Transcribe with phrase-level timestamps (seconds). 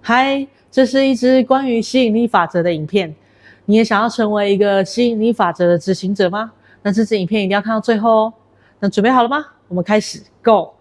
[0.00, 3.14] 嗨，这是一支关于吸引力法则的影片。
[3.66, 6.52] 你也想要成为一个吸引力法则的执行者吗？
[6.82, 8.34] 那这支影片一定要看到最后哦。
[8.80, 9.46] 那准备好了吗？
[9.68, 10.74] 我们开始，Go！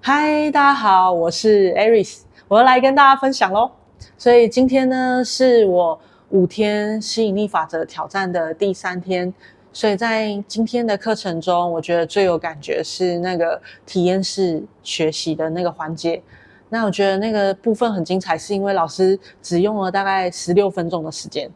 [0.00, 3.72] 嗨，大家好，我是 Aris，我要来跟大家分享喽。
[4.16, 9.34] 所以今天呢，是我五天吸引力法则挑战的第三天。
[9.72, 16.22] 所以在今天的课程中，我觉得最有感觉是那个体验式学习的那个环节。
[16.68, 21.50] 那我觉得那个部分很精彩，是因为老师只用了大概十六分钟的时间，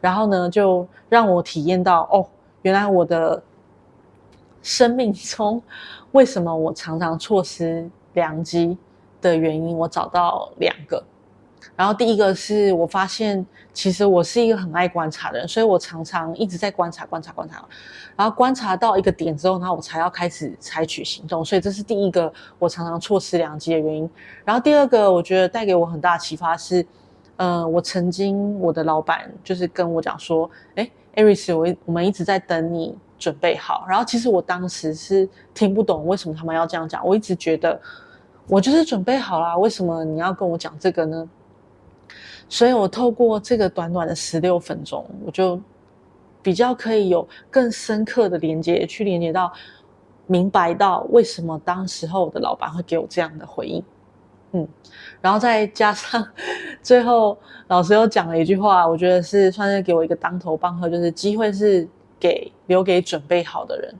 [0.00, 2.26] 然后呢，就让我体验到哦，
[2.62, 3.42] 原来我的
[4.62, 5.62] 生命中
[6.12, 8.76] 为什么我常常错失良机
[9.20, 11.02] 的原因，我找到两个。
[11.74, 17.64] 然后第一个是我发现，其实我是一个很爱观察的人，所以我常常一直在观察、观察、观察，
[18.16, 21.44] 然后观察到一个点之后，然后我才要开始采取行动。
[21.44, 24.08] 所以这是第一个我常常错失良机的原因。
[24.44, 26.86] 然后第二个，我觉得带给我很大启发是，
[27.36, 33.84] 呃，我曾经我的老板就是跟我讲说，哎，Aris，我我们一直在等你准备好。
[33.88, 37.78] 然后其实我当时是听不懂为什么他们要这样讲，我一直觉得
[38.48, 41.28] 我就是准备好啦，为什么你要跟我讲这个呢？
[42.48, 45.60] 所以我透过这个短短的十六分钟，我就
[46.42, 49.52] 比较可以有更深刻的连接，去连接到
[50.26, 53.84] 明白到为什么当时候我的老板会给我这样的回应，
[54.52, 54.68] 嗯，
[55.20, 56.24] 然后再加上
[56.82, 57.36] 最后
[57.66, 61.86] 老师又讲了一句话，我觉得是算是给我一个当头棒喝，就是机会是
[62.20, 63.94] 给留给准备好的人。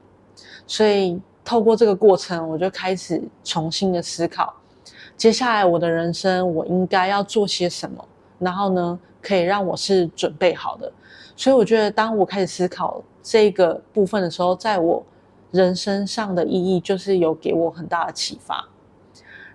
[0.68, 4.54] 所以透过这个过程，我就开始重新的思考，
[5.16, 8.04] 接下来我的人生我应该要做些什么。
[8.38, 10.92] 然后呢，可以让我是准备好的，
[11.34, 15.02] 所以我觉得，当我开始思考这个部分的时候，在我
[15.52, 18.68] 人生上的意义，就是有给我很大的启发。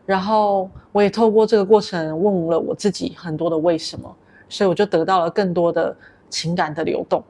[0.04, 4.14] 然后我也透过这个过程问了我自己很多的为什么，
[4.50, 5.96] 所以我就得到了更多的
[6.28, 7.24] 情感的流动。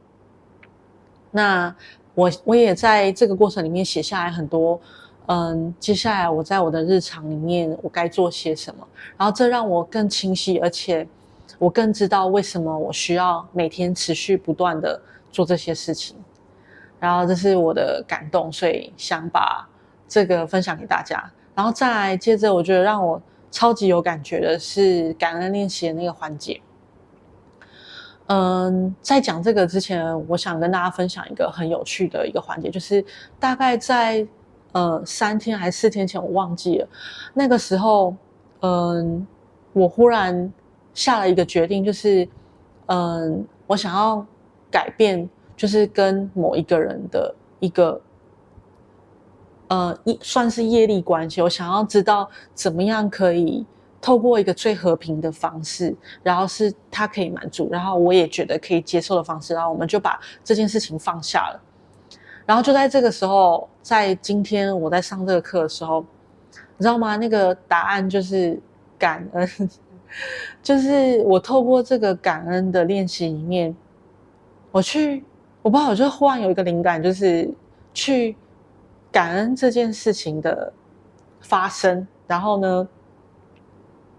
[1.31, 1.75] 那
[2.15, 4.79] 我我也在这个过程里面写下来很多，
[5.25, 8.87] 嗯，接下来我在我的日常里面我该做些什么，
[9.17, 11.05] 然后这让我更清晰，而且。
[11.57, 14.99] 我更知道为什么我需要每天持续不断的
[15.31, 16.15] 做这些事情，
[16.99, 19.67] 然后这是我的感动，所以想把
[20.07, 21.23] 这个分享给大家。
[21.55, 26.59] 然后再来接着，我觉得让我超级有感觉的是感恩练习的那个环节。
[28.27, 33.03] 嗯，在讲这个之前，我想跟大家分享一个很有趣的一个环节，就是
[33.39, 34.25] 大概在
[34.71, 36.87] 呃三天还是四天前，我忘记了，
[37.33, 38.15] 那个时候，
[38.61, 39.27] 嗯，
[39.73, 40.51] 我忽然。
[40.93, 42.27] 下了一个决定，就是，
[42.87, 44.25] 嗯，我想要
[44.69, 48.01] 改变，就是跟某一个人的一个，
[49.69, 51.41] 呃，一算是业力关系。
[51.41, 53.65] 我想要知道怎么样可以
[54.01, 61.61] 透过一个最和平的方式，然后是他可以满足，然后我也觉得可以接受的方式，然后我们就把这件事情放下了。
[62.45, 66.03] 然后就在这个时候，在今天我在上这个课的时候，
[66.77, 67.15] 你知道吗？
[67.15, 68.59] 那个答案就是
[68.97, 69.49] 感恩。
[70.61, 73.75] 就是我透过这个感恩的练习里面，
[74.71, 75.23] 我去，
[75.61, 77.49] 我不知道，我就忽然有一个灵感，就是
[77.93, 78.35] 去
[79.11, 80.71] 感恩这件事情的
[81.39, 82.07] 发生。
[82.27, 82.87] 然后呢，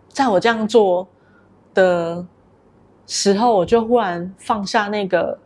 [0.08, 1.06] 在我这样做
[1.74, 2.26] 的
[3.06, 5.38] 时候，我就忽然放下那个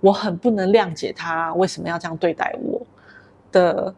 [0.00, 2.80] 我很不能谅解他为什么要这样对待我
[3.50, 3.94] 的，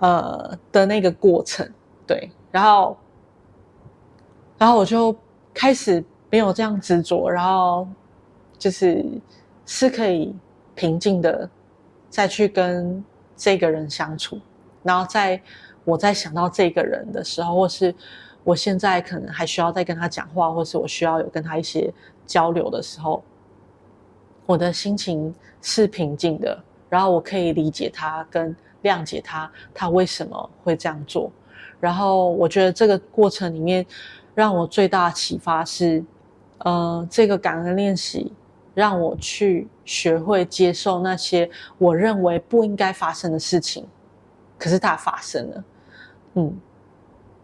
[0.00, 1.70] 呃的那个过程。
[2.06, 2.96] 对，然后。
[4.62, 5.12] 然后我就
[5.52, 7.84] 开始没有这样执着，然后
[8.56, 9.04] 就是
[9.66, 10.32] 是可以
[10.76, 11.50] 平静的
[12.08, 13.04] 再去跟
[13.36, 14.40] 这个人相处。
[14.84, 15.42] 然后在
[15.82, 17.92] 我在想到这个人的时候，或是
[18.44, 21.92] 我现在可能还需要再跟他讲话，或是我需要有跟他一些
[22.24, 23.20] 交流的时候，
[24.46, 26.56] 我的心情是平静的，
[26.88, 31.32] 然后我可以理解他跟谅解他，他为什么会这样做。
[31.80, 33.84] 然后我觉得这个过程里面。
[34.34, 36.02] 让我最大的启发是，
[36.58, 38.32] 呃，这个感恩练习
[38.74, 43.86] 让我去学会接受那些我认为不应该发生的事情，
[44.58, 45.64] 可是它发生了。
[46.34, 46.58] 嗯，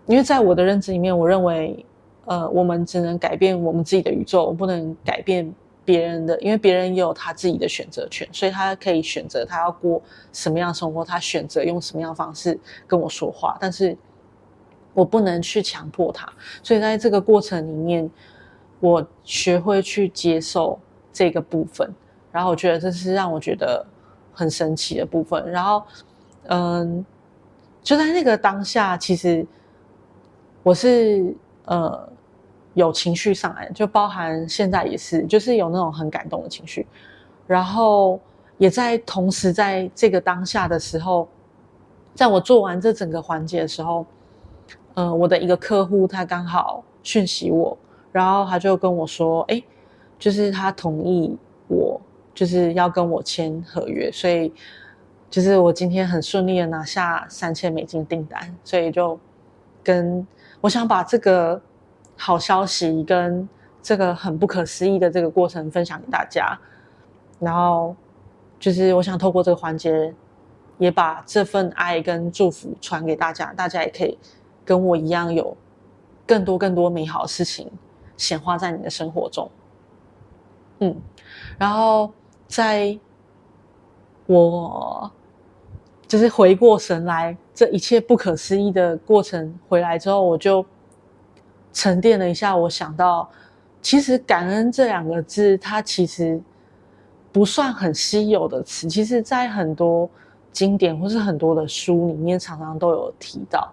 [0.06, 1.84] 因为在我的认知里面，我认为，
[2.24, 5.54] 呃，我们只能改变我们自己的宇宙，我不能改变
[5.84, 10.00] 别人的，因为别人也有他自己的选择权，所以他可以选择他要过
[10.32, 13.94] 什么样的生活，他选择用什么样的方式跟我说话，但是。
[14.94, 16.28] 我不能去强迫他，
[16.62, 18.10] 所以在这个过程里面，
[18.80, 20.78] 我学会去接受
[21.12, 21.88] 这个部分，
[22.32, 23.86] 然后我觉得这是让我觉得
[24.32, 25.48] 很神奇的部分。
[25.50, 25.82] 然后，
[26.48, 27.04] 嗯，
[27.82, 29.46] 就在那个当下，其实
[30.62, 31.34] 我是
[31.66, 32.08] 呃
[32.74, 36.86] 有情绪上来，就包含现在也是，就是有那种很感动的情绪，
[37.46, 38.20] 然后
[38.56, 41.28] 也在同时在这个当下的时候，
[42.14, 44.04] 在我做完这整个环节的时候，
[44.98, 47.78] 呃，我的一个客户他刚好讯息我，
[48.10, 49.62] 然后他就跟我说，哎，
[50.18, 52.00] 就是他同意我
[52.34, 54.52] 就是要跟我签合约，所以。
[55.30, 59.20] 就是我今天很顺利的拿下三千美金订单，所以就
[59.84, 60.26] 跟
[60.58, 61.60] 我想把这个
[62.16, 63.46] 好消息跟
[63.82, 66.58] 这个很不可思议的这个过程分享给大家，
[67.38, 67.94] 然后
[68.58, 70.14] 就是我想透过这个环节，
[70.78, 74.16] 也把这份爱跟祝福传给大家，大家也可以
[74.68, 75.56] 跟我一样有
[76.26, 77.70] 更多更多美好的事情
[78.18, 79.50] 显化在你的生活中。
[80.80, 80.94] 嗯，
[81.56, 82.12] 然后
[82.46, 82.98] 在
[84.26, 85.10] 我。
[86.06, 90.64] 就是回过神来，这一切不可思议的过程回来之后，我就
[91.70, 92.56] 沉淀了一下。
[92.56, 93.28] 我想到，
[93.82, 96.40] 其实感恩这两个字，它其实
[97.30, 98.88] 不算很稀有的词。
[98.88, 100.08] 其实，在很多
[100.50, 103.70] 经典或是很多的书里面，常常都有提到。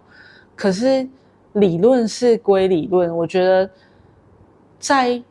[0.56, 1.08] 可是
[1.54, 3.70] 理论是归理论，我觉得
[4.80, 5.22] 在。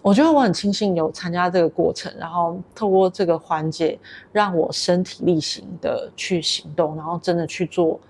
[0.00, 3.98] 我觉得我很庆幸有参加这个过程，然后透过这个环节，
[4.32, 8.00] 让我身体力行的去行动，然后真的去做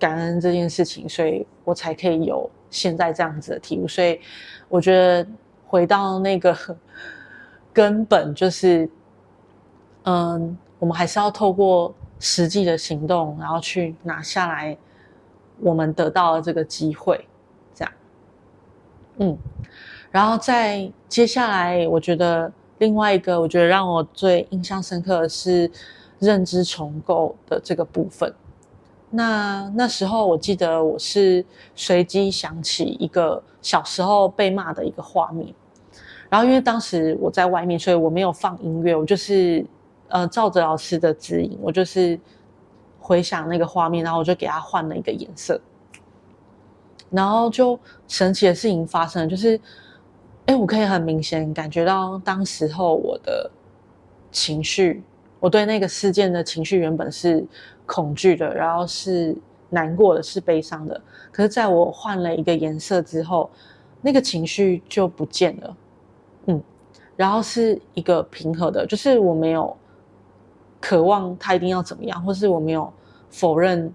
[0.00, 3.86] 感恩这件事情，所以我才可以有现在这样子的体悟。
[3.86, 4.18] 所以
[4.68, 5.24] 我觉得
[5.66, 6.56] 回到那个
[7.72, 8.88] 根本，就是
[10.04, 14.76] 嗯，我们还是要透过实际的行动，然后去拿下来
[15.60, 17.26] 我们得到了这个机会，
[17.74, 17.92] 这样，
[19.18, 19.38] 嗯。
[20.10, 25.70] 然后在接下来，我觉得另外一个，我觉得让我最印象深刻的是
[26.18, 28.32] 认知重构的这个部分。
[29.10, 31.44] 那那时候我记得我是
[31.74, 35.54] 随机想起一个小时候被骂的一个画面，
[36.30, 39.64] 然后因为当时我在外面，所以我没有放音乐，我就是
[40.08, 42.18] 呃照着老师的指引，我就是
[43.08, 45.58] 回想那个画面，然后我就给他换了一个颜色，
[47.10, 49.58] 然后就神奇的事情发生了，就是。
[50.48, 53.50] 哎，我可以很明显感觉到，当时候我的
[54.32, 55.02] 情绪，
[55.40, 57.46] 我对那个事件的情绪原本是
[57.84, 59.36] 恐惧的，然后是
[59.68, 60.98] 难过的，是悲伤的。
[61.30, 63.50] 可是，在我换了一个颜色之后，
[64.00, 65.76] 那个情绪就不见了。
[66.46, 66.62] 嗯，
[67.14, 69.76] 然后是一个平和的，就是我没有
[70.80, 72.92] 渴望他一定要怎么样，或是我没有
[73.30, 73.92] 否认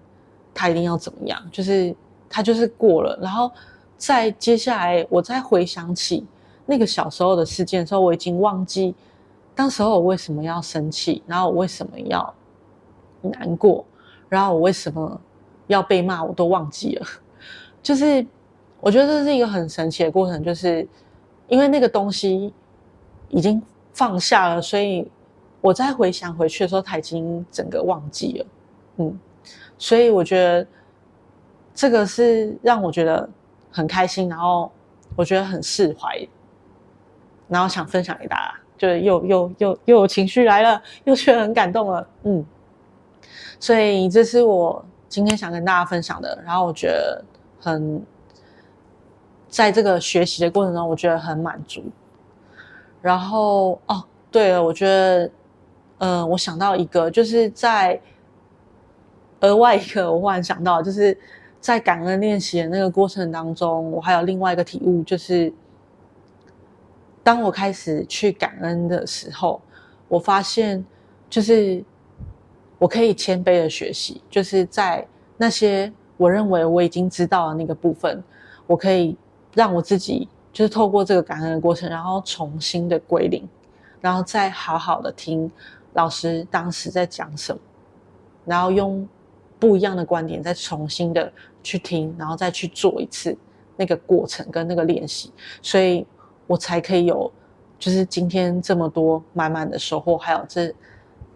[0.52, 1.94] 他一定要怎么样，就是
[2.28, 3.18] 他就是过了。
[3.20, 3.50] 然后
[3.96, 6.26] 在接下来，我再回想起。
[6.66, 8.94] 那个小时候的事件的时候，我已经忘记
[9.54, 12.34] 当时候我为什么要生气，然后我为什么要
[13.20, 13.84] 难过，
[14.30, 15.20] 然后我为什么
[15.66, 17.06] 要被骂，我都忘记了。
[17.82, 18.26] 就是
[18.80, 20.88] 我觉得这是一个很神奇的过程，就是
[21.48, 22.50] 因为那个东西
[23.28, 25.06] 已经放下了，所以
[25.64, 28.46] 我再回想回去的时候，他已经整个忘记了。
[28.98, 29.18] 嗯，
[29.78, 30.66] 所以我觉得
[31.74, 33.26] 这个是让我觉得
[33.70, 34.70] 很开心，然后
[35.16, 36.28] 我觉得很释怀。
[37.48, 42.44] 然后想分享给大家，就是又又又又有情绪来了，又觉得很感动了，嗯，
[43.58, 46.38] 所以这是我今天想跟大家分享的。
[46.44, 47.24] 然后我觉得
[47.58, 48.04] 很，
[49.48, 51.82] 在这个学习的过程中，我觉得很满足。
[53.00, 55.30] 然后哦，对了，我觉得，
[55.98, 58.00] 呃，我想到一个，就是在
[59.40, 61.16] 额外一个，我忽然想到，就是
[61.60, 65.52] 在感恩练习的那个过程当中，我还有另外一个体悟，就是。
[67.22, 69.58] 当我开始去感恩的时候，
[70.08, 70.84] 我发现，
[71.30, 71.82] 就是
[72.78, 75.08] 我可以谦卑的学习，就是在
[75.38, 78.22] 那些我认为我已经知道的那个部分，
[78.66, 79.16] 我可以
[79.54, 83.48] 让我自己就是透过这个感恩的过程，然后重新的归零，
[84.02, 85.50] 然后再好好的听
[85.94, 87.60] 老师当时在讲什么，
[88.44, 89.08] 然后用
[89.58, 91.32] 不一样的观点再重新的
[91.62, 93.36] 去听，然后再去做一次
[93.76, 96.06] 那个过程跟那个练习，所以。
[96.46, 97.32] 我才可以有，
[97.78, 100.70] 就是今天这么多满满的收获，还有这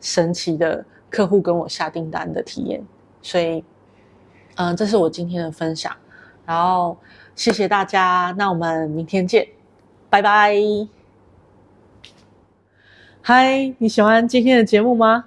[0.03, 2.85] 神奇的客户跟我下订单的体验，
[3.23, 3.65] 所以，
[4.57, 5.97] 嗯，这是我今天的分享，
[6.45, 6.95] 然后
[7.35, 9.49] 谢谢大家，那我们明天见，
[10.11, 10.98] 拜拜。
[13.20, 15.25] 嗨，你喜欢今天的节目吗？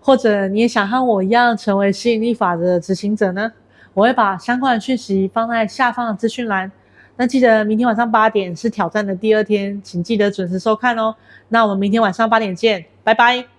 [0.00, 3.52] 或者你也想和我一样成为吸引力法则的执行者呢？
[3.94, 6.70] 我会把相关的讯息放在下方的资讯栏。
[7.16, 11.14] 那记得明天晚上八点是挑战的第二天，请记得准时收看哦。
[11.48, 13.53] 那我们明天晚上八点见，拜拜。